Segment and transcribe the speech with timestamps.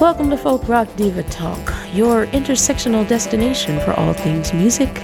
[0.00, 4.94] Welcome to Folk Rock Diva Talk, your intersectional destination for all things music,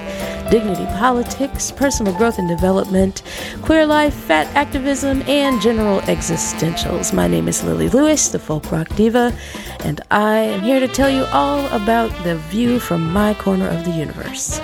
[0.50, 3.22] dignity politics, personal growth and development,
[3.60, 7.12] queer life, fat activism, and general existentials.
[7.12, 9.36] My name is Lily Lewis, the Folk Rock Diva,
[9.80, 13.84] and I am here to tell you all about the view from my corner of
[13.84, 14.62] the universe.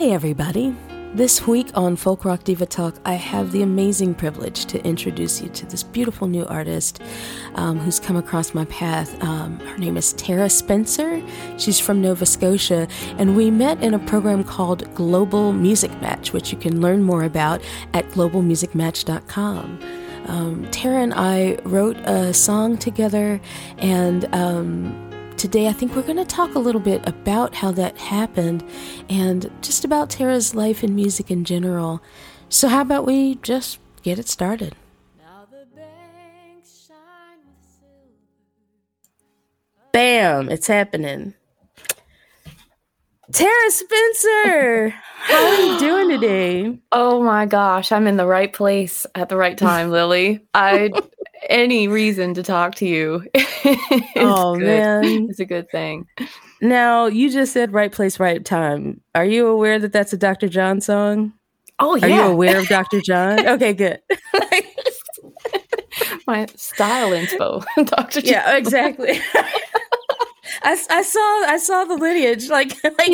[0.00, 0.74] Hey, everybody.
[1.12, 5.50] This week on Folk Rock Diva Talk, I have the amazing privilege to introduce you
[5.50, 7.02] to this beautiful new artist
[7.54, 9.22] um, who's come across my path.
[9.22, 11.22] Um, her name is Tara Spencer.
[11.58, 16.50] She's from Nova Scotia, and we met in a program called Global Music Match, which
[16.50, 17.60] you can learn more about
[17.92, 19.80] at globalmusicmatch.com.
[20.28, 23.38] Um, Tara and I wrote a song together,
[23.76, 25.09] and um,
[25.40, 28.62] today I think we're going to talk a little bit about how that happened
[29.08, 32.02] and just about Tara's life and music in general.
[32.50, 34.76] So, how about we just get it started?
[39.92, 40.50] Bam!
[40.50, 41.32] It's happening.
[43.32, 46.78] Tara Spencer, how are you doing today?
[46.92, 50.40] Oh my gosh, I'm in the right place at the right time, Lily.
[50.52, 50.90] I
[51.50, 53.24] any reason to talk to you.
[54.16, 54.64] oh good.
[54.66, 56.06] man, it's a good thing.
[56.62, 59.00] Now you just said right place, right time.
[59.14, 60.48] Are you aware that that's a Dr.
[60.48, 61.32] John song?
[61.78, 62.04] Oh yeah.
[62.06, 63.00] Are you aware of Dr.
[63.00, 63.46] John?
[63.54, 64.00] okay, good.
[66.26, 68.20] My style inspo, Dr.
[68.20, 68.30] John.
[68.30, 69.20] Yeah, exactly.
[70.62, 73.08] I, I saw I saw the lineage like, like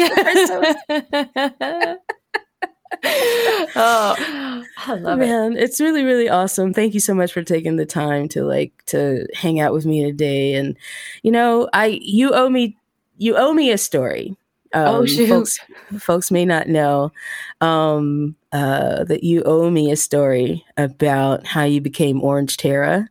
[3.77, 4.15] oh,
[4.87, 5.63] I love Man, it.
[5.63, 6.73] it's really, really awesome.
[6.73, 10.05] Thank you so much for taking the time to like to hang out with me
[10.05, 10.55] today.
[10.55, 10.77] And
[11.23, 12.77] you know, I you owe me
[13.19, 14.37] you owe me a story.
[14.73, 15.29] Um, oh shoot.
[15.29, 15.59] Folks,
[15.99, 17.13] folks may not know
[17.61, 23.09] um, uh, that you owe me a story about how you became Orange Tara.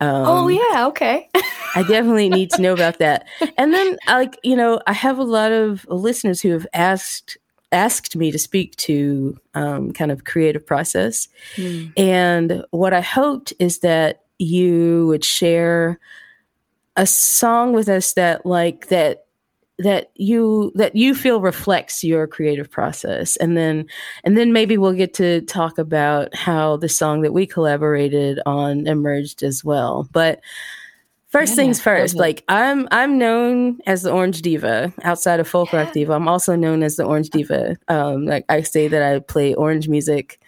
[0.00, 1.28] Um, oh yeah, okay.
[1.76, 3.26] I definitely need to know about that.
[3.58, 7.38] And then, like you know, I have a lot of listeners who have asked
[7.74, 11.28] asked me to speak to um, kind of creative process.
[11.56, 11.92] Mm.
[11.98, 15.98] And what I hoped is that you would share
[16.96, 19.24] a song with us that like that
[19.78, 23.86] that you that you feel reflects your creative process and then
[24.22, 28.86] and then maybe we'll get to talk about how the song that we collaborated on
[28.86, 30.40] emerged as well but
[31.34, 35.72] First yeah, things first, like I'm I'm known as the Orange Diva outside of folk
[35.72, 35.80] yeah.
[35.80, 36.12] rock diva.
[36.12, 37.76] I'm also known as the Orange Diva.
[37.88, 40.40] Um, like I say that I play orange music,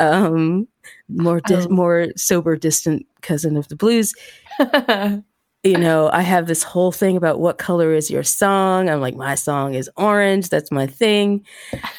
[0.00, 0.66] um,
[1.08, 1.68] more di- oh.
[1.68, 4.14] more sober, distant cousin of the blues.
[5.62, 8.90] you know, I have this whole thing about what color is your song.
[8.90, 10.48] I'm like, my song is orange.
[10.48, 11.46] That's my thing.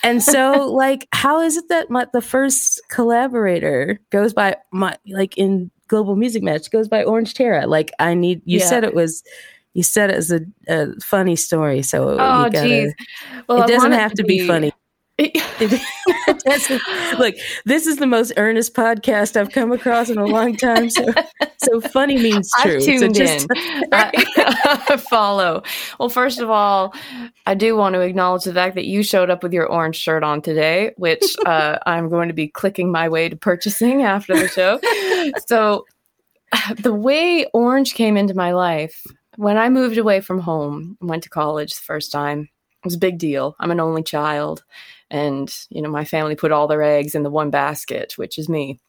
[0.03, 5.37] And so, like, how is it that my, the first collaborator goes by my like
[5.37, 7.67] in global music match goes by Orange Tara.
[7.67, 8.65] Like I need you yeah.
[8.65, 9.23] said it was
[9.75, 12.95] you said it was a, a funny story, so oh geez,
[13.47, 14.73] well, it doesn't have to be, be funny.
[17.17, 20.89] look, this is the most earnest podcast I've come across in a long time.
[20.89, 21.13] So,
[21.57, 22.77] so funny means true.
[22.77, 23.83] I've tuned so just, in.
[23.91, 25.63] I, follow.
[25.99, 26.93] Well, first of all,
[27.45, 30.23] I do want to acknowledge the fact that you showed up with your orange shirt
[30.23, 34.47] on today, which uh, I'm going to be clicking my way to purchasing after the
[34.47, 34.79] show.
[35.47, 35.85] so,
[36.77, 39.03] the way orange came into my life
[39.37, 42.49] when I moved away from home, went to college the first time,
[42.83, 43.55] it was a big deal.
[43.59, 44.63] I'm an only child
[45.13, 48.49] and you know my family put all their eggs in the one basket which is
[48.49, 48.79] me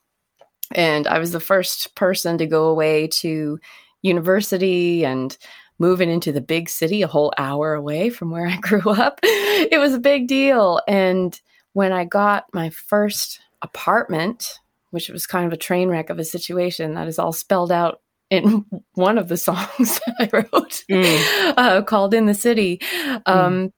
[0.72, 3.60] and i was the first person to go away to
[4.02, 5.36] university and
[5.78, 9.78] moving into the big city a whole hour away from where i grew up it
[9.78, 11.40] was a big deal and
[11.74, 14.58] when i got my first apartment
[14.90, 18.00] which was kind of a train wreck of a situation that is all spelled out
[18.30, 21.54] in one of the songs I wrote mm.
[21.56, 22.78] uh, called "In the City."
[23.26, 23.72] Mm.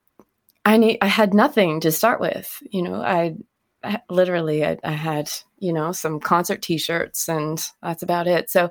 [0.67, 2.61] I need I had nothing to start with.
[2.71, 3.37] You know, I,
[3.85, 8.51] I literally I, I, had you know some concert T-shirts and that's about it.
[8.51, 8.65] So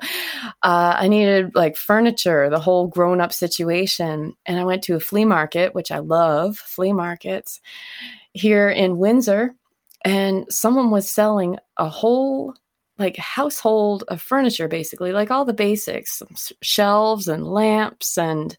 [0.61, 4.99] uh, I needed like furniture, the whole grown up situation, and I went to a
[4.99, 7.61] flea market, which I love flea markets
[8.33, 9.55] here in Windsor,
[10.03, 12.53] and someone was selling a whole
[12.97, 16.21] like household of furniture basically like all the basics
[16.61, 18.57] shelves and lamps and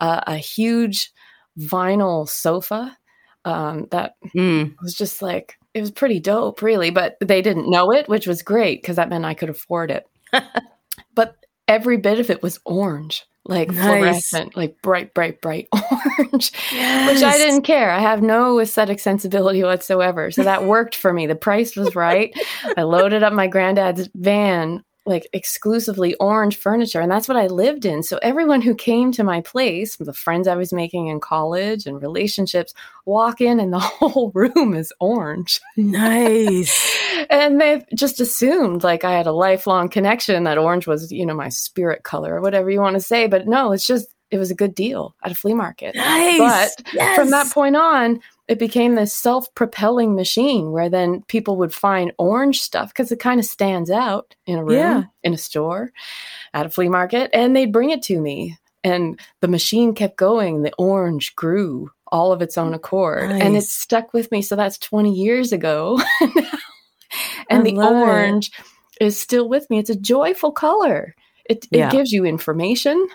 [0.00, 1.10] uh, a huge
[1.58, 2.96] vinyl sofa
[3.44, 4.74] um, that mm.
[4.82, 6.90] was just like it was pretty dope, really.
[6.90, 10.06] But they didn't know it, which was great because that meant I could afford it.
[11.14, 13.24] but every bit of it was orange.
[13.46, 13.86] like Nice.
[13.86, 17.90] fluorescent, like bright, bright, bright orange, which I didn't care.
[17.90, 20.30] I have no aesthetic sensibility whatsoever.
[20.30, 21.26] So that worked for me.
[21.26, 22.34] The price was right.
[22.76, 27.84] I loaded up my granddad's van, like exclusively orange furniture, and that's what I lived
[27.84, 28.02] in.
[28.02, 32.00] So everyone who came to my place, the friends I was making in college and
[32.00, 32.74] relationships,
[33.04, 35.60] walk in and the whole room is orange.
[35.76, 36.96] Nice.
[37.30, 41.34] And they just assumed like I had a lifelong connection that orange was, you know,
[41.34, 43.26] my spirit color or whatever you want to say.
[43.26, 45.96] But no, it's just, it was a good deal at a flea market.
[45.96, 46.38] Nice.
[46.38, 47.16] But yes.
[47.18, 52.12] From that point on, it became this self propelling machine where then people would find
[52.18, 55.02] orange stuff because it kind of stands out in a room, Yeah.
[55.22, 55.92] in a store,
[56.54, 58.56] at a flea market, and they'd bring it to me.
[58.84, 60.62] And the machine kept going.
[60.62, 63.30] The orange grew all of its own accord.
[63.30, 64.40] And it stuck with me.
[64.40, 66.00] So that's 20 years ago.
[67.50, 68.50] and I the orange
[69.00, 69.78] is still with me.
[69.78, 71.14] It's a joyful color.
[71.44, 71.90] It, it Yeah.
[71.90, 73.08] gives you information.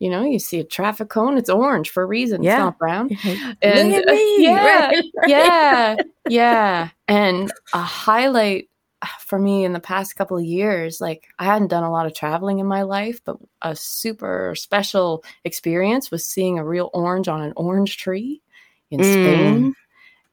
[0.00, 2.42] You know, you see a traffic cone, it's orange for a reason.
[2.42, 2.52] Yeah.
[2.54, 3.10] It's not brown.
[3.62, 5.04] And uh, yeah, Right, right.
[5.28, 5.96] yeah,
[6.28, 6.88] yeah.
[7.06, 8.68] And a highlight
[9.02, 12.06] uh, for me in the past couple of years, like I hadn't done a lot
[12.06, 17.28] of traveling in my life, but a super special experience was seeing a real orange
[17.28, 18.42] on an orange tree
[18.90, 19.12] in Mm.
[19.12, 19.74] Spain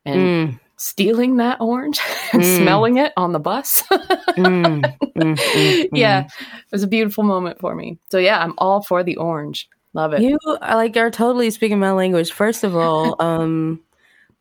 [0.06, 2.00] and Mm, stealing that orange
[2.33, 2.57] and Mm.
[2.57, 3.83] smelling it on the bus.
[3.91, 4.81] mm,
[5.15, 6.25] mm, mm, yeah, mm.
[6.25, 7.97] it was a beautiful moment for me.
[8.09, 9.68] So yeah, I'm all for the orange.
[9.94, 10.21] Love it.
[10.21, 12.31] You are, like are totally speaking my language.
[12.31, 13.81] First of all, um,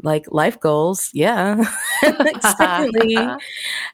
[0.02, 1.64] like life goals, yeah.
[2.40, 3.16] Secondly,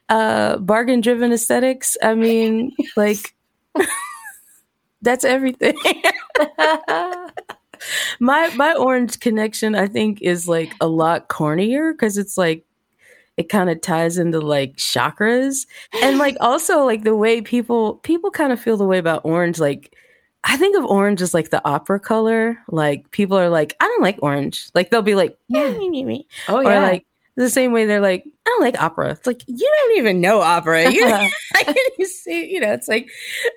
[0.08, 1.96] uh, bargain driven aesthetics.
[2.02, 3.34] I mean, like
[5.02, 5.76] that's everything.
[8.20, 12.64] My my orange connection, I think, is like a lot cornier because it's like
[13.36, 15.66] it kind of ties into like chakras
[16.02, 19.58] and like also like the way people people kind of feel the way about orange
[19.58, 19.94] like
[20.44, 24.02] i think of orange as like the opera color like people are like i don't
[24.02, 25.70] like orange like they'll be like Yeah.
[25.70, 26.82] "Me, me, me." oh or yeah.
[26.82, 27.06] like
[27.36, 30.40] the same way they're like i don't like opera it's like you don't even know
[30.40, 31.06] opera you,
[31.54, 33.08] like, you see you know it's like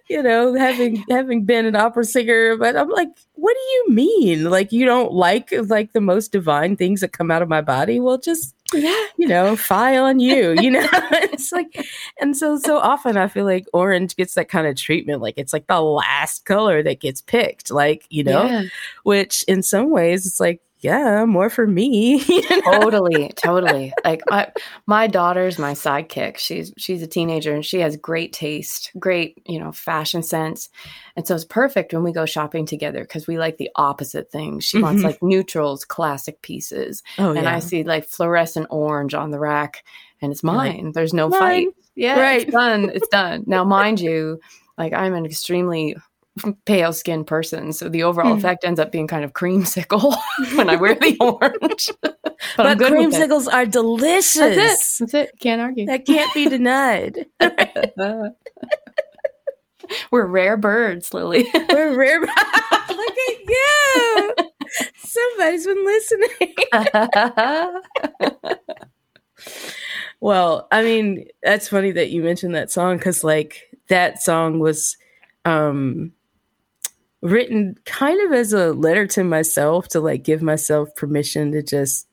[0.09, 4.49] you know having having been an opera singer but i'm like what do you mean
[4.49, 7.99] like you don't like like the most divine things that come out of my body
[7.99, 9.05] well just yeah.
[9.17, 10.87] you know, fie on you, you know?
[10.91, 11.85] it's like,
[12.19, 15.21] and so, so often I feel like orange gets that kind of treatment.
[15.21, 18.63] Like it's like the last color that gets picked, like, you know, Yeah.
[19.03, 22.19] which in some ways it's like, yeah, more for me.
[22.65, 24.47] totally totally like I,
[24.85, 29.59] my daughter's my sidekick she's she's a teenager and she has great taste great you
[29.59, 30.69] know fashion sense
[31.15, 34.63] and so it's perfect when we go shopping together because we like the opposite things
[34.65, 35.05] she wants Mhm.
[35.05, 37.55] like neutrals classic pieces Oh, and yeah.
[37.55, 39.83] i see like fluorescent orange on the rack
[40.21, 42.41] and it's You're like, mine there's no "Mine." fight yeah Right.
[42.43, 44.39] it's done it's done now mind you
[44.77, 45.95] like i'm an extremely
[46.65, 48.39] pale skinned person so the overall Mhm.
[48.39, 50.13] effect ends up being kind of creamsicle
[50.55, 52.19] when i wear the orange but,
[52.57, 54.35] but creamsicles are delicious.
[54.35, 54.99] That's it.
[54.99, 55.39] That's it.
[55.39, 55.85] Can't argue.
[55.85, 57.25] That can't be denied.
[60.11, 61.47] We're rare birds, Lily.
[61.69, 62.19] We're rare.
[62.19, 64.33] Look at you.
[64.97, 66.55] Somebody's been listening.
[70.21, 74.97] Well, I mean, that's funny that you mentioned that song because, like, that song was
[75.45, 76.11] um,
[77.25, 82.07] written kind of as a letter to myself to, like, give myself permission to just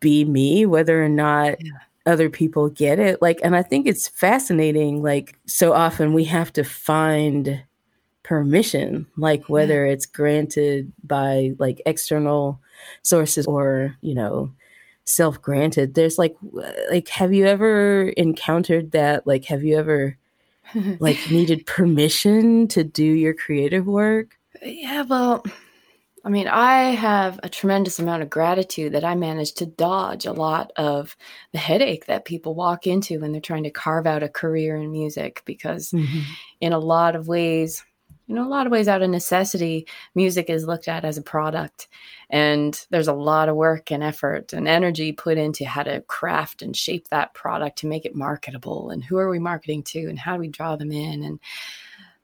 [0.00, 1.72] be me, whether or not Yeah.
[2.06, 3.20] other people get it.
[3.22, 5.02] Like, and I think it's fascinating.
[5.02, 7.62] Like, so often we have to find
[8.22, 12.60] permission, like, whether it's granted by like external
[13.02, 14.52] sources or, you know,
[15.04, 15.94] self granted.
[15.94, 16.36] There's like,
[16.90, 19.26] like, have you ever encountered that?
[19.26, 20.16] Like, have you ever
[21.00, 24.37] like needed permission to do your creative work?
[24.62, 25.44] Yeah, well,
[26.24, 30.32] I mean, I have a tremendous amount of gratitude that I managed to dodge a
[30.32, 31.16] lot of
[31.52, 34.90] the headache that people walk into when they're trying to carve out a career in
[34.90, 36.20] music because mm-hmm.
[36.60, 37.84] in a lot of ways,
[38.26, 41.22] you know, a lot of ways out of necessity, music is looked at as a
[41.22, 41.88] product.
[42.28, 46.60] And there's a lot of work and effort and energy put into how to craft
[46.60, 48.90] and shape that product to make it marketable.
[48.90, 51.22] And who are we marketing to and how do we draw them in?
[51.22, 51.40] And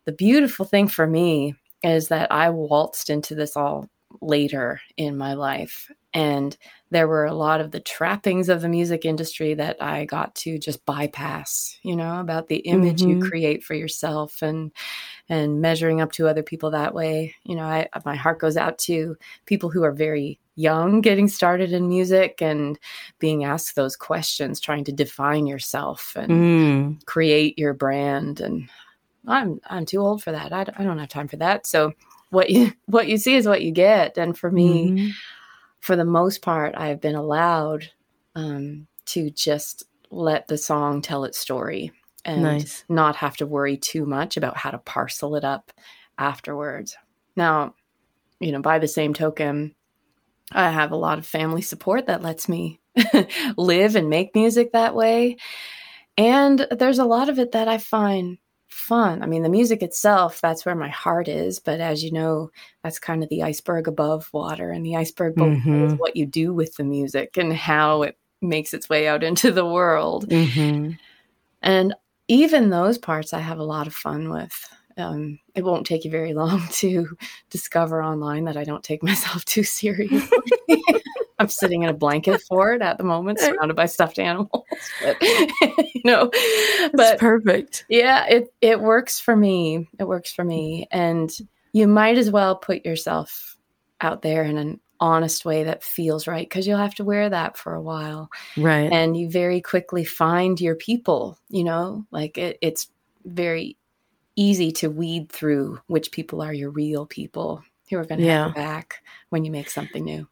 [0.05, 3.89] the beautiful thing for me is that I waltzed into this all
[4.21, 5.91] later in my life.
[6.15, 6.57] And
[6.91, 10.59] there were a lot of the trappings of the music industry that I got to
[10.59, 13.23] just bypass, you know, about the image you Mhm.
[13.23, 14.71] create for yourself and
[15.29, 17.35] and measuring up to other people that way.
[17.45, 21.73] You know, I my heart goes out to people who are very young getting started
[21.73, 22.79] in music and
[23.19, 27.05] being asked those questions, trying to define yourself and Mm.
[27.07, 28.69] create your brand and
[29.27, 30.53] I'm I'm too old for that.
[30.53, 31.67] I don't have time for that.
[31.67, 31.93] So
[32.31, 34.19] what you what you see is what you get.
[34.19, 35.09] And for me, mm-hmm.
[35.81, 37.91] for the most part, I've been allowed
[38.35, 41.93] um, to just let the song tell its story
[42.25, 42.85] and nice.
[42.89, 45.73] not have to worry too much about how to parcel it up
[46.19, 46.97] afterwards.
[47.37, 47.75] Now,
[48.41, 49.75] you know, by the same token,
[50.53, 52.81] I have a lot of family support that lets me
[53.57, 55.37] live and make music that way.
[56.17, 58.39] And there's a lot of it that I find
[58.75, 59.23] fun.
[59.23, 61.59] I mean, the music itself, that's where my heart is.
[61.59, 62.51] But as you know,
[62.83, 64.71] that's kind of the iceberg above water.
[64.71, 65.85] And the iceberg mm-hmm.
[65.85, 69.51] is what you do with the music and how it makes its way out into
[69.51, 70.29] the world.
[70.29, 70.93] Mm-hmm.
[71.63, 71.95] And
[72.29, 74.69] even those parts I have a lot of fun with.
[74.97, 77.17] Um, it won't take you very long to
[77.51, 80.39] discover online that I don't take myself too seriously.
[81.39, 84.65] I'm sitting in a blanket for it at the moment, surrounded by stuffed animals.
[85.03, 85.17] But,
[85.95, 86.31] you know,
[86.93, 87.85] but perfect.
[87.89, 89.89] Yeah, it it works for me.
[89.99, 91.31] It works for me, and
[91.73, 93.57] you might as well put yourself
[94.01, 97.57] out there in an honest way that feels right because you'll have to wear that
[97.57, 98.93] for a while, right?
[98.93, 101.39] And you very quickly find your people.
[101.49, 102.89] You know, like it, it's
[103.25, 103.77] very
[104.37, 108.47] easy to weed through which people are your real people who are going to yeah.
[108.47, 110.29] have back when you make something new.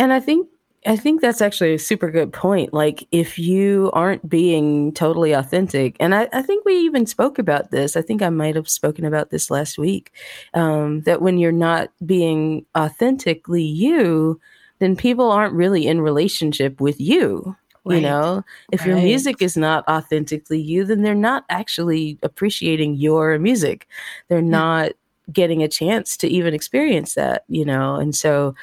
[0.00, 0.48] And I think
[0.86, 2.72] I think that's actually a super good point.
[2.72, 7.70] Like, if you aren't being totally authentic, and I, I think we even spoke about
[7.70, 7.96] this.
[7.96, 10.10] I think I might have spoken about this last week.
[10.54, 14.40] Um, that when you're not being authentically you,
[14.78, 17.54] then people aren't really in relationship with you.
[17.84, 17.96] Right.
[17.96, 18.42] You know,
[18.72, 18.88] if right.
[18.88, 23.86] your music is not authentically you, then they're not actually appreciating your music.
[24.28, 24.92] They're not
[25.30, 27.96] getting a chance to even experience that, you know?
[27.96, 28.54] And so,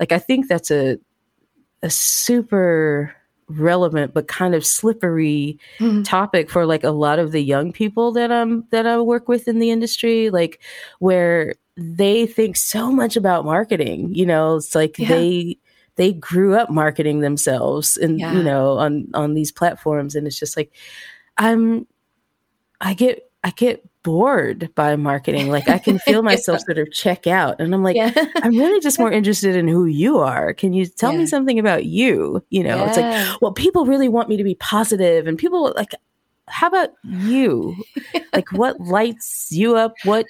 [0.00, 0.98] like, I think that's a,
[1.82, 3.14] a super
[3.48, 6.02] relevant but kind of slippery mm-hmm.
[6.02, 9.48] topic for like a lot of the young people that I'm that I work with
[9.48, 10.60] in the industry like
[10.98, 15.08] where they think so much about marketing you know it's like yeah.
[15.08, 15.58] they
[15.96, 18.32] they grew up marketing themselves and yeah.
[18.32, 20.70] you know on on these platforms and it's just like
[21.38, 21.86] i'm
[22.80, 26.64] i get i get bored by marketing like i can feel myself yeah.
[26.64, 28.12] sort of check out and i'm like yeah.
[28.36, 31.84] i'm really just more interested in who you are can you tell me something about
[31.84, 35.72] you you know it's like well people really want me to be positive and people
[35.76, 35.92] like
[36.46, 37.76] how about you
[38.32, 40.26] like what lights you up what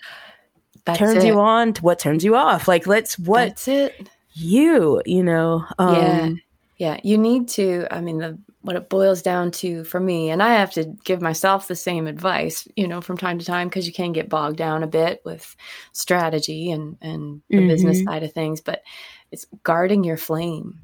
[0.84, 1.26] That's turns it.
[1.26, 4.08] you on to what turns you off like let's what That's it
[4.38, 5.64] you, you know.
[5.78, 6.30] Um, yeah.
[6.78, 7.00] Yeah.
[7.02, 10.54] You need to, I mean, the, what it boils down to for me, and I
[10.54, 13.92] have to give myself the same advice, you know, from time to time, because you
[13.92, 15.54] can get bogged down a bit with
[15.92, 17.68] strategy and, and the mm-hmm.
[17.68, 18.82] business side of things, but
[19.30, 20.80] it's guarding your flame.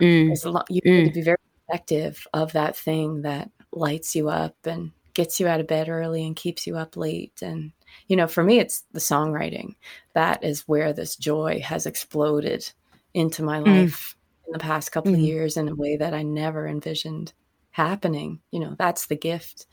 [0.00, 0.44] Mm.
[0.44, 1.02] Lot, you mm.
[1.04, 1.38] need to be very
[1.68, 6.26] effective of that thing that lights you up and gets you out of bed early
[6.26, 7.72] and keeps you up late and
[8.08, 9.74] you know for me it's the songwriting
[10.14, 12.70] that is where this joy has exploded
[13.14, 13.66] into my mm.
[13.66, 14.21] life mm.
[14.46, 15.14] In the past couple mm.
[15.14, 17.32] of years in a way that I never envisioned
[17.70, 18.40] happening.
[18.50, 19.66] You know, that's the gift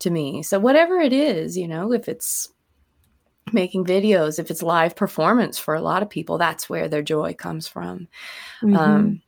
[0.00, 0.42] to me.
[0.42, 2.48] So whatever it is, you know, if it's
[3.52, 7.34] making videos, if it's live performance for a lot of people, that's where their joy
[7.34, 8.08] comes from.
[8.62, 8.76] Mm-hmm.
[8.76, 9.22] Um,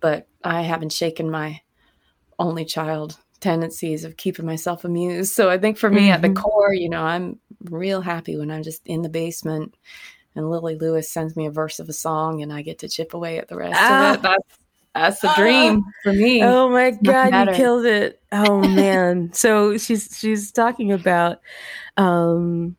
[0.00, 1.60] but I haven't shaken my
[2.38, 5.34] only child tendencies of keeping myself amused.
[5.34, 6.12] So I think for me mm-hmm.
[6.12, 6.42] at the mm-hmm.
[6.42, 9.74] core, you know, I'm real happy when I'm just in the basement
[10.34, 13.14] and Lily Lewis sends me a verse of a song and I get to chip
[13.14, 14.10] away at the rest ah.
[14.10, 14.22] of it.
[14.22, 14.58] That's
[14.94, 15.90] that's the dream ah.
[16.02, 16.42] for me.
[16.42, 18.20] Oh my god, you killed it.
[18.32, 19.32] Oh man.
[19.32, 21.40] so she's she's talking about
[21.96, 22.76] um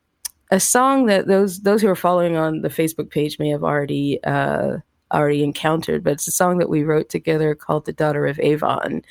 [0.51, 4.23] a song that those those who are following on the Facebook page may have already
[4.23, 4.77] uh
[5.15, 9.01] already encountered, but it's a song that we wrote together called The Daughter of Avon.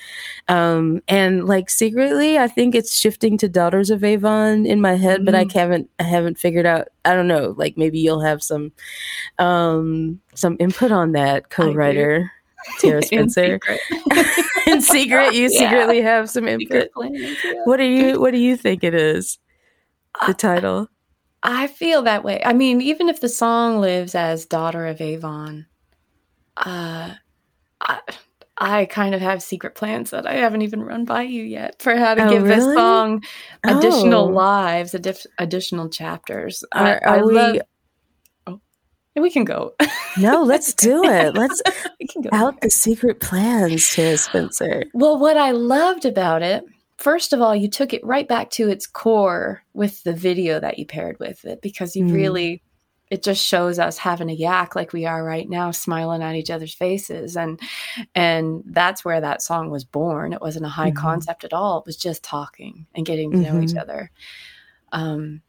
[0.49, 5.19] Um, and like secretly, I think it's shifting to Daughters of Avon in my head,
[5.19, 5.25] mm-hmm.
[5.25, 5.59] but I mm-hmm.
[5.59, 8.73] haven't, I haven't figured out, I don't know, like maybe you'll have some,
[9.39, 12.31] um, some input on that co-writer.
[12.81, 13.45] Tara Spencer.
[13.45, 13.81] In secret,
[14.67, 15.59] in secret you yeah.
[15.59, 16.91] secretly have some input.
[16.93, 17.53] Plans, yeah.
[17.65, 19.39] What do you what do you think it is?
[20.27, 20.89] The title.
[21.43, 22.43] I feel that way.
[22.43, 25.67] I mean, even if the song lives as Daughter of Avon,
[26.57, 27.15] uh,
[27.81, 28.01] I,
[28.57, 31.97] I kind of have secret plans that I haven't even run by you yet for
[31.97, 32.57] how to oh, give really?
[32.57, 33.25] this song
[33.65, 34.33] additional oh.
[34.33, 36.65] lives, adif- additional chapters.
[36.73, 37.35] Are, I, are I we?
[37.35, 37.57] Love,
[38.47, 38.61] oh,
[39.17, 39.75] we can go.
[40.19, 41.35] no, let's do it.
[41.35, 41.61] Let's
[42.01, 44.85] we can go out the secret plans, to Spencer.
[44.95, 46.65] Well, what I loved about it,
[46.99, 50.79] first of all, you took it right back to its core with the video that
[50.79, 52.15] you paired with it because you mm.
[52.15, 52.63] really
[53.15, 56.51] it just shows us having a yak like we are right now smiling at each
[56.51, 57.61] other's faces and
[58.13, 60.99] and that's where that song was born it wasn't a high mm-hmm.
[60.99, 63.55] concept at all it was just talking and getting to mm-hmm.
[63.55, 63.79] know each mm-hmm.
[63.79, 64.11] other
[64.91, 65.43] um,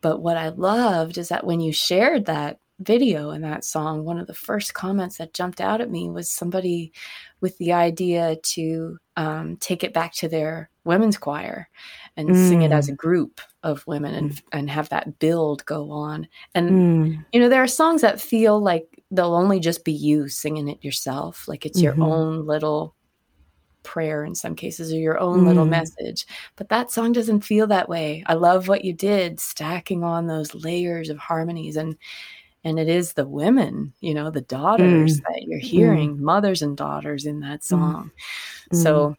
[0.00, 4.18] but what i loved is that when you shared that video in that song, one
[4.18, 6.92] of the first comments that jumped out at me was somebody
[7.40, 11.68] with the idea to um, take it back to their women's choir
[12.16, 12.48] and mm.
[12.48, 12.96] sing it as a mm.
[12.96, 16.28] group of women and and have that build go on.
[16.54, 17.24] And mm.
[17.32, 20.84] you know, there are songs that feel like they'll only just be you singing it
[20.84, 22.00] yourself, like it's mm-hmm.
[22.00, 22.94] your own little
[23.84, 25.46] prayer in some cases or your own mm.
[25.46, 26.26] little message.
[26.56, 28.24] But that song doesn't feel that way.
[28.26, 31.96] I love what you did, stacking on those layers of harmonies and
[32.64, 35.24] and it is the women, you know, the daughters mm.
[35.28, 36.20] that you're hearing, mm.
[36.20, 37.64] mothers and daughters in that mm.
[37.64, 38.10] song.
[38.72, 39.16] So mm.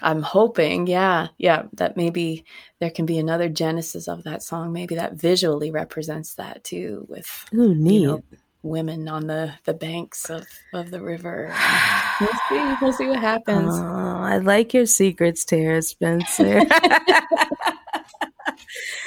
[0.00, 2.44] I'm hoping, yeah, yeah, that maybe
[2.78, 4.72] there can be another genesis of that song.
[4.72, 8.02] Maybe that visually represents that too, with Ooh, neat.
[8.02, 8.22] You know,
[8.62, 11.54] women on the the banks of of the river.
[12.20, 12.74] We'll see.
[12.80, 13.74] We'll see what happens.
[13.74, 16.62] Oh, I like your secrets, Tara Spencer.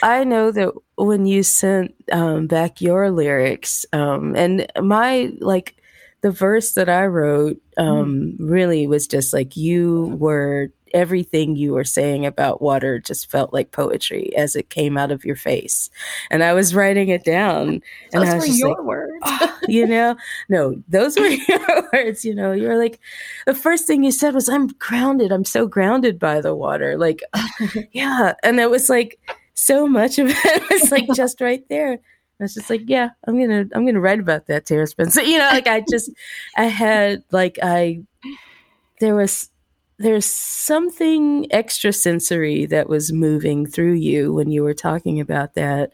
[0.04, 5.76] I know that when you sent um, back your lyrics, um, and my like
[6.22, 8.36] the verse that I wrote um, mm.
[8.40, 13.72] really was just like you were everything you were saying about water just felt like
[13.72, 15.90] poetry as it came out of your face.
[16.32, 17.82] And I was writing it down.
[18.14, 19.14] and those I was were your like, words.
[19.24, 20.16] oh, you know,
[20.48, 22.24] no, those were your words.
[22.24, 23.00] You know, you're like,
[23.46, 25.34] the first thing you said was, I'm grounded.
[25.34, 26.98] I'm so grounded by the water.
[26.98, 27.22] Like,
[27.92, 28.34] yeah.
[28.42, 29.20] And it was like,
[29.56, 31.94] so much of it was like just right there.
[31.94, 35.22] I was just like, yeah, I'm gonna, I'm gonna write about that, Tara Spencer.
[35.24, 36.12] You know, like I just,
[36.58, 38.04] I had like I,
[39.00, 39.50] there was
[39.98, 45.92] there's something extra sensory that was moving through you when you were talking about that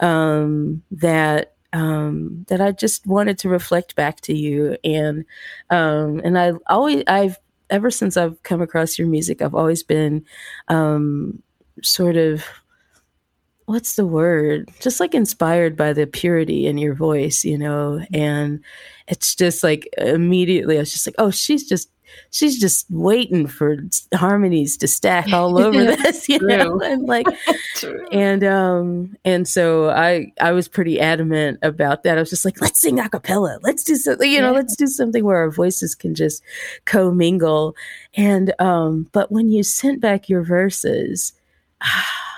[0.00, 5.24] um, that um, that I just wanted to reflect back to you and
[5.70, 7.38] um, and I always I've
[7.68, 10.24] ever since I've come across your music I've always been
[10.68, 11.42] um,
[11.82, 12.44] sort of
[13.66, 14.70] what's the word?
[14.80, 18.04] Just like inspired by the purity in your voice you know?
[18.12, 18.60] And
[19.08, 21.88] it's just like immediately I was just like oh she's just
[22.30, 23.76] she's just waiting for
[24.14, 27.26] harmonies to stack all over this, you know, and like,
[28.12, 32.16] and um, and so I I was pretty adamant about that.
[32.16, 34.58] I was just like, let's sing a cappella, let's do something, you know, yeah.
[34.58, 36.42] let's do something where our voices can just
[36.84, 37.76] commingle.
[38.14, 41.32] And um, but when you sent back your verses,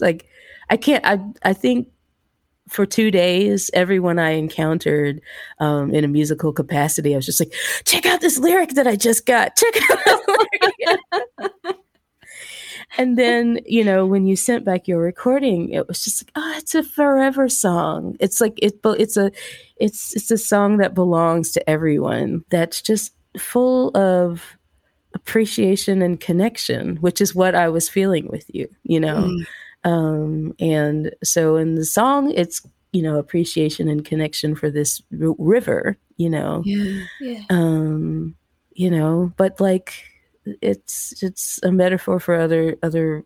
[0.00, 0.26] like
[0.70, 1.04] I can't.
[1.04, 1.88] I I think
[2.68, 5.20] for two days, everyone I encountered
[5.60, 7.52] um, in a musical capacity, I was just like,
[7.84, 9.56] check out this lyric that I just got.
[9.56, 10.20] Check out
[12.98, 16.54] and then, you know, when you sent back your recording, it was just like, oh,
[16.56, 18.16] it's a forever song.
[18.18, 19.30] It's like it, it's a,
[19.76, 22.44] it's it's a song that belongs to everyone.
[22.50, 24.56] That's just full of
[25.12, 28.68] appreciation and connection, which is what I was feeling with you.
[28.84, 29.16] You know.
[29.16, 29.46] Mm
[29.84, 35.34] um, and so in the song, it's you know appreciation and connection for this r-
[35.38, 35.98] river.
[36.16, 37.42] You know, yeah, yeah.
[37.50, 38.34] Um,
[38.72, 39.94] you know, but like
[40.44, 43.24] it's it's a metaphor for other other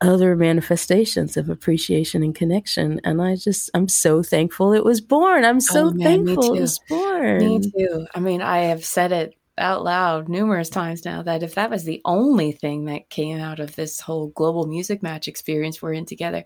[0.00, 3.00] other manifestations of appreciation and connection.
[3.02, 5.44] And I just, I'm so thankful it was born.
[5.44, 7.38] I'm so oh, man, thankful it was born.
[7.38, 8.06] Me too.
[8.14, 11.84] I mean, I have said it out loud numerous times now that if that was
[11.84, 16.06] the only thing that came out of this whole global music match experience we're in
[16.06, 16.44] together,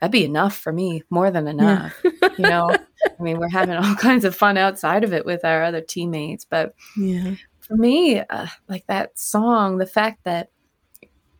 [0.00, 2.00] that'd be enough for me, more than enough.
[2.04, 2.28] Yeah.
[2.38, 2.70] you know,
[3.18, 6.44] I mean, we're having all kinds of fun outside of it with our other teammates,
[6.44, 10.50] but yeah, for me, uh, like that song, the fact that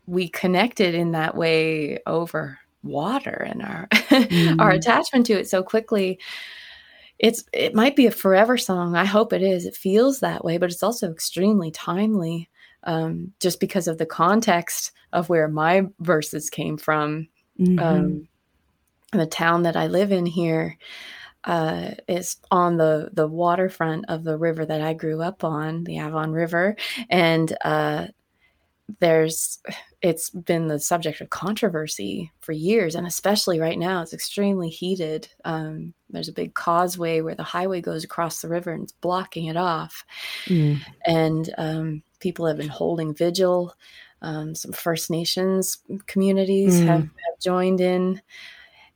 [0.06, 4.60] we connected in that way over water and our mm-hmm.
[4.60, 6.18] our attachment to it so quickly
[7.20, 8.96] it's it might be a forever song.
[8.96, 9.66] I hope it is.
[9.66, 12.48] It feels that way, but it's also extremely timely,
[12.84, 17.28] um, just because of the context of where my verses came from.
[17.58, 17.78] Mm-hmm.
[17.78, 18.28] Um,
[19.12, 20.78] the town that I live in here
[21.44, 25.98] uh, is on the the waterfront of the river that I grew up on, the
[25.98, 26.74] Avon River,
[27.10, 28.06] and uh,
[29.00, 29.58] there's
[30.02, 35.28] it's been the subject of controversy for years and especially right now it's extremely heated
[35.44, 39.46] um, there's a big causeway where the highway goes across the river and it's blocking
[39.46, 40.04] it off
[40.46, 40.78] mm.
[41.06, 43.74] and um, people have been holding vigil
[44.22, 46.86] um, some first nations communities mm.
[46.86, 48.20] have, have, joined in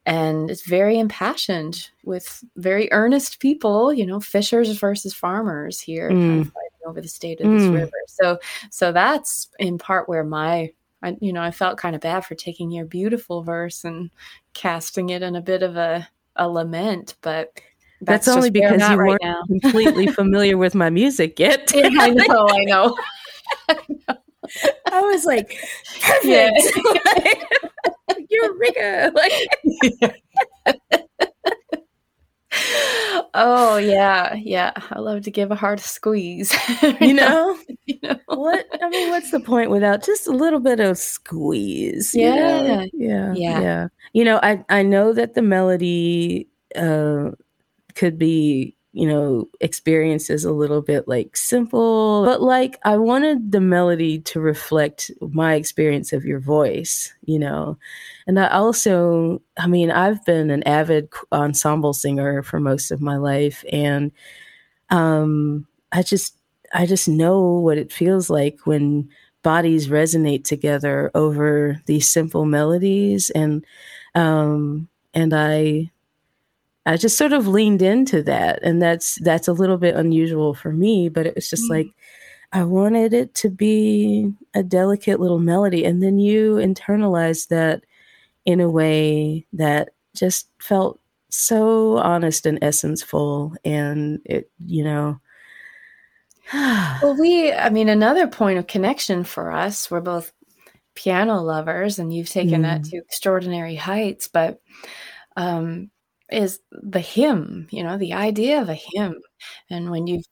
[0.07, 6.17] and it's very impassioned with very earnest people you know fishers versus farmers here mm.
[6.17, 6.53] kind of
[6.87, 7.75] over the state of this mm.
[7.75, 7.93] river.
[8.07, 8.39] So
[8.71, 10.71] so that's in part where my
[11.05, 14.11] I, you know, I felt kind of bad for taking your beautiful verse and
[14.55, 17.53] casting it in a bit of a, a lament, but
[18.01, 19.43] that's, that's only because you right weren't now.
[19.47, 21.71] completely familiar with my music yet.
[21.75, 22.97] yeah, I know, I know.
[24.91, 25.57] I was like,
[26.01, 26.25] perfect.
[26.25, 26.51] Yeah.
[28.09, 29.13] like, Eureka!
[29.15, 31.04] Like,
[33.35, 34.73] oh yeah, yeah.
[34.91, 36.55] I love to give a hard squeeze.
[37.01, 38.67] you know, you know what?
[38.81, 42.15] I mean, what's the point without just a little bit of squeeze?
[42.15, 42.63] Yeah,
[42.93, 43.89] yeah, yeah, yeah.
[44.13, 47.31] You know, I I know that the melody uh,
[47.95, 53.61] could be you know, experiences a little bit like simple, but like I wanted the
[53.61, 57.77] melody to reflect my experience of your voice, you know.
[58.29, 63.17] And I also, I mean, I've been an avid ensemble singer for most of my
[63.17, 64.13] life and
[64.91, 66.37] um I just
[66.73, 69.09] I just know what it feels like when
[69.43, 73.65] bodies resonate together over these simple melodies and
[74.15, 75.91] um and I
[76.87, 78.63] I just sort of leaned into that.
[78.63, 81.87] And that's that's a little bit unusual for me, but it was just mm like
[82.53, 85.85] I wanted it to be a delicate little melody.
[85.85, 87.85] And then you internalized that
[88.45, 93.57] in a way that just felt so honest and essence-full.
[93.65, 95.21] And it, you know,
[96.55, 100.33] well, we, I mean, another point of connection for us, we're both
[100.95, 102.65] piano lovers, and you've taken mm.
[102.65, 104.29] that to extraordinary heights.
[104.29, 104.61] But
[105.37, 105.91] um,
[106.35, 109.21] is the hymn, you know, the idea of a hymn.
[109.71, 110.25] And when you've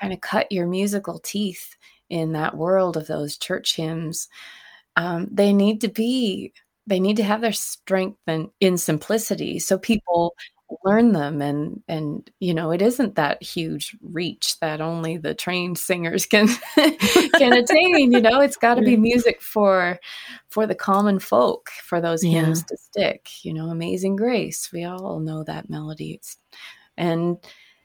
[0.00, 1.76] kind of cut your musical teeth
[2.10, 4.28] in that world of those church hymns,
[4.96, 6.52] um, they need to be,
[6.86, 9.58] they need to have their strength in, in simplicity.
[9.58, 10.34] So people
[10.84, 15.78] learn them and and you know it isn't that huge reach that only the trained
[15.78, 18.40] singers can can attain you know?
[18.40, 19.98] It's got to be music for
[20.48, 22.40] for the common folk for those yeah.
[22.40, 23.68] hymns to stick you know?
[23.68, 26.12] Amazing grace we all know that melody.
[26.14, 26.36] It's,
[26.96, 27.38] and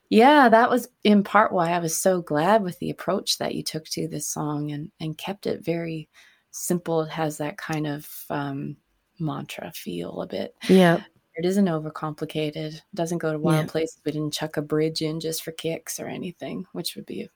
[0.10, 3.62] yeah that was in part why i was so glad with the approach that you
[3.63, 6.08] took to this song and and kept it very
[6.52, 7.02] simple.
[7.02, 8.78] It has that kind of um
[9.19, 10.56] mantra feel a bit.
[10.67, 11.02] Yeah
[11.38, 12.76] it isn't overcomplicated.
[12.76, 13.71] It doesn't go to wild yeah.
[13.71, 14.02] places.
[14.04, 17.30] We didn't chuck a bridge in just for kicks or anything, which would be a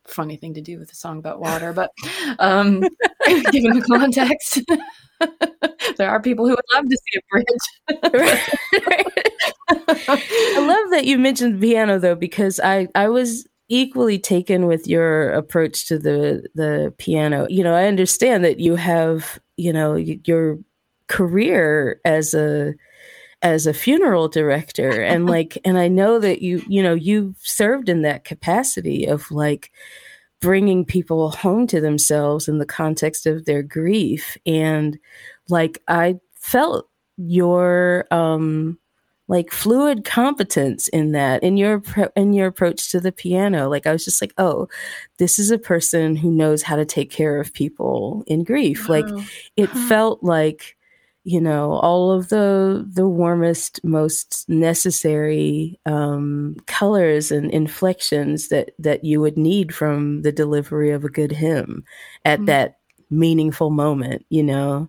[0.06, 1.74] funny thing to do with a song about water.
[1.74, 1.90] But
[2.38, 2.80] um,
[3.50, 4.62] given the context,
[5.98, 7.46] there are people who would love to see a bridge.
[10.08, 15.32] I love that you mentioned piano though, because I I was equally taken with your
[15.32, 17.46] approach to the the piano.
[17.50, 20.58] You know, I understand that you have you know your
[21.08, 22.74] career as a
[23.44, 25.02] as a funeral director.
[25.02, 29.30] And like and i know that you you know you've served in that capacity of
[29.30, 29.70] like
[30.40, 34.36] bringing people home to themselves in the context of their grief.
[34.44, 34.98] And
[35.48, 38.78] like i felt your um
[39.26, 41.82] like fluid competence in that in your
[42.16, 43.68] in your approach to the piano.
[43.68, 44.68] Like i was just like oh
[45.18, 48.88] this is a person who knows how to take care of people in grief.
[48.88, 48.96] Wow.
[48.96, 49.26] like
[49.56, 50.73] it felt like
[51.24, 59.04] you know all of the the warmest most necessary um, colors and inflections that that
[59.04, 61.82] you would need from the delivery of a good hymn
[62.24, 62.46] at mm-hmm.
[62.46, 62.78] that
[63.10, 64.88] meaningful moment you know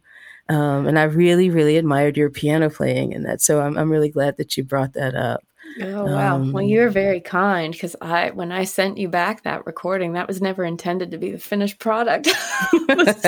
[0.50, 4.10] um, and i really really admired your piano playing in that so I'm, I'm really
[4.10, 5.42] glad that you brought that up
[5.82, 6.36] Oh wow!
[6.36, 10.28] Um, well, you're very kind because I, when I sent you back that recording, that
[10.28, 12.30] was never intended to be the finished product.
[12.88, 13.20] but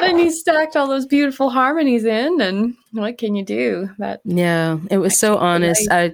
[0.00, 3.88] then you stacked all those beautiful harmonies in, and what can you do?
[3.98, 5.90] That yeah, it was so honest.
[5.90, 6.12] I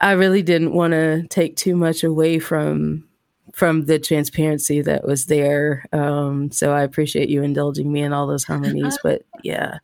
[0.00, 3.08] I really didn't want to take too much away from
[3.52, 5.84] from the transparency that was there.
[5.92, 8.98] Um, so I appreciate you indulging me in all those harmonies.
[9.04, 9.78] but yeah,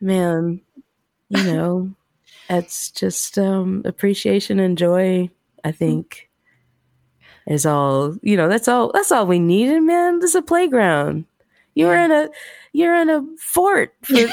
[0.00, 0.60] man,
[1.28, 1.94] you know
[2.48, 5.30] it's just um, appreciation and joy.
[5.64, 6.28] I think
[7.46, 8.48] is all you know.
[8.48, 8.90] That's all.
[8.92, 10.20] That's all we needed, man.
[10.20, 11.24] This is a playground.
[11.74, 12.28] You were in a
[12.72, 13.94] you're in a fort.
[14.02, 14.14] For-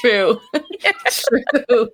[0.00, 0.40] True.
[1.06, 1.44] True.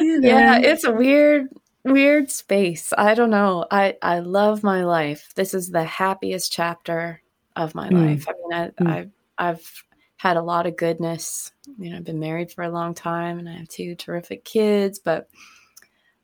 [0.00, 0.28] you know.
[0.28, 1.48] Yeah, it's a weird
[1.84, 2.92] weird space.
[2.96, 3.66] I don't know.
[3.70, 5.32] I I love my life.
[5.34, 7.22] This is the happiest chapter
[7.56, 8.06] of my mm.
[8.06, 8.26] life.
[8.28, 8.88] I mean, I, mm.
[8.88, 9.84] I I've
[10.28, 11.52] had a lot of goodness.
[11.78, 14.98] You know, I've been married for a long time and I have two terrific kids,
[14.98, 15.28] but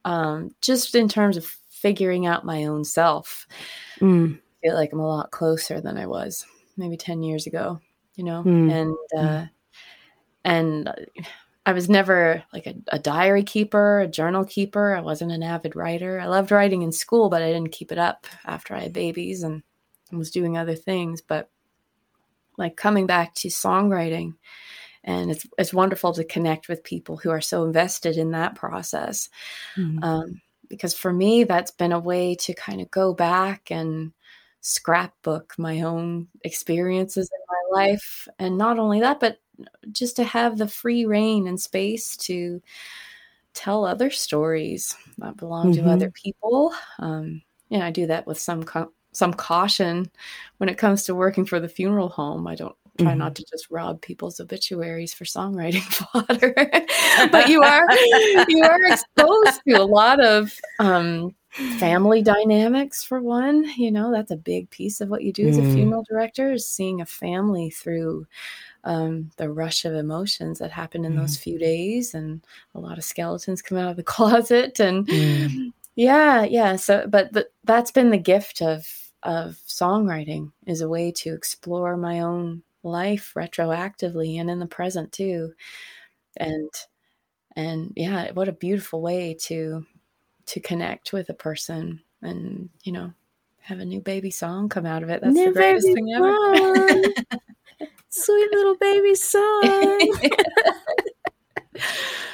[0.05, 3.47] um, just in terms of figuring out my own self,
[4.01, 4.35] mm.
[4.35, 7.81] I feel like I'm a lot closer than I was maybe 10 years ago,
[8.15, 8.43] you know?
[8.43, 8.73] Mm.
[8.73, 9.51] And, uh, mm.
[10.45, 10.95] and
[11.65, 14.97] I was never like a, a, diary keeper, a journal keeper.
[14.97, 16.19] I wasn't an avid writer.
[16.19, 19.45] I loved writing in school, but I didn't keep it up after I had babies
[19.45, 19.63] and
[20.11, 21.21] was doing other things.
[21.21, 21.51] But
[22.59, 24.35] like coming back to songwriting
[25.05, 29.29] and it's it's wonderful to connect with people who are so invested in that process
[29.77, 30.03] mm-hmm.
[30.03, 34.13] um, because for me that's been a way to kind of go back and
[34.61, 39.39] scrapbook my own experiences in my life and not only that but
[39.91, 42.61] just to have the free reign and space to
[43.55, 45.85] tell other stories that belong mm-hmm.
[45.85, 46.73] to other people.
[46.99, 50.11] Um, and I do that with some co- some caution
[50.59, 52.47] when it comes to working for the funeral home.
[52.47, 53.19] I don't try mm-hmm.
[53.19, 56.55] not to just rob people's obituaries for songwriting fodder
[57.31, 57.85] but you are
[58.49, 61.35] you are exposed to a lot of um,
[61.79, 65.57] family dynamics for one you know that's a big piece of what you do as
[65.57, 65.73] a mm.
[65.73, 68.27] funeral director is seeing a family through
[68.85, 71.17] um, the rush of emotions that happen in mm.
[71.17, 72.45] those few days and
[72.75, 75.73] a lot of skeletons come out of the closet and mm.
[75.95, 81.13] yeah yeah so but the, that's been the gift of of songwriting is a way
[81.13, 85.53] to explore my own life retroactively and in the present too.
[86.37, 86.71] And
[87.55, 89.85] and yeah what a beautiful way to
[90.47, 93.13] to connect with a person and you know
[93.61, 95.21] have a new baby song come out of it.
[95.23, 96.37] That's new the greatest thing ever.
[98.09, 100.19] sweet little baby song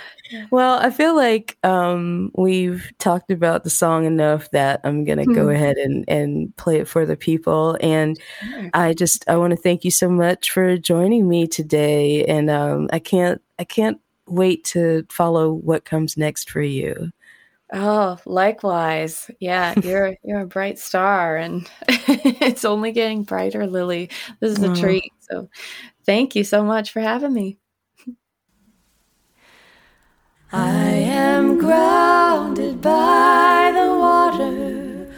[0.51, 5.35] well i feel like um, we've talked about the song enough that i'm gonna mm-hmm.
[5.35, 8.71] go ahead and, and play it for the people and sure.
[8.75, 12.89] i just i want to thank you so much for joining me today and um,
[12.93, 17.11] i can't i can't wait to follow what comes next for you
[17.73, 19.31] Oh, likewise.
[19.41, 24.11] Yeah, you're you're a bright star and it's only getting brighter, Lily.
[24.41, 24.75] This is a oh.
[24.75, 25.13] treat.
[25.21, 25.49] So
[26.07, 27.59] thank you so much for having me.
[30.51, 35.13] I am grounded by the water.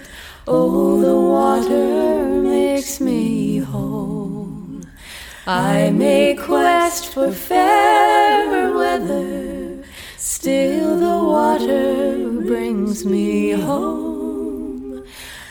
[0.49, 4.81] Oh, the water makes me whole.
[5.47, 9.85] I may quest for fairer weather,
[10.17, 15.05] still the water brings me home.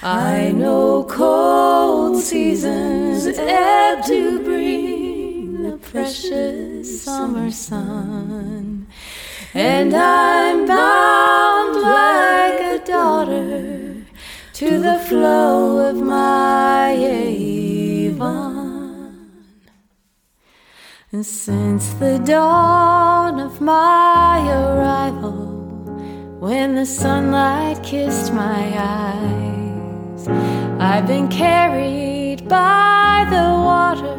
[0.04, 8.88] I know cold seasons ebb to bring the precious summer sun.
[9.54, 14.06] And I'm bound like a daughter
[14.54, 18.30] to the flow of my Avon.
[21.12, 25.50] And since the dawn of my arrival,
[26.40, 30.28] when the sunlight kissed my eyes.
[30.80, 34.16] I've been carried by the water,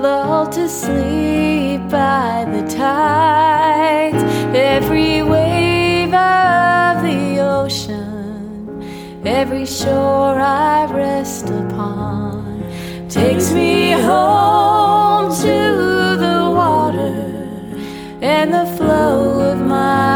[0.00, 4.35] lulled to sleep by the tides.
[4.56, 8.82] Every wave of the ocean,
[9.26, 12.64] every shore I rest upon,
[13.06, 17.14] takes me home to the water
[18.22, 20.15] and the flow of my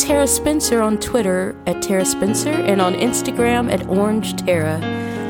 [0.00, 4.80] Tara Spencer on Twitter at Tara Spencer and on Instagram at Orange Tara.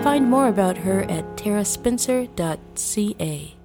[0.02, 3.56] Find more about her at taraspencer.ca.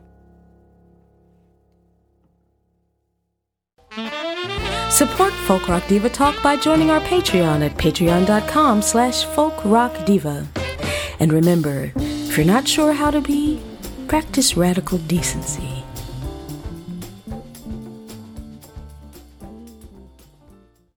[4.90, 10.48] Support Folk Rock Diva Talk by joining our Patreon at patreon.com slash folkrockdiva.
[11.20, 13.62] And remember, if you're not sure how to be,
[14.08, 15.85] practice radical decency.